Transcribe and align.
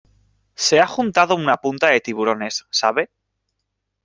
se 0.55 0.79
ha 0.81 0.87
juntado 0.87 1.35
una 1.35 1.57
punta 1.57 1.89
de 1.89 2.01
tiburones,¿ 2.01 2.65
sabe? 2.71 3.11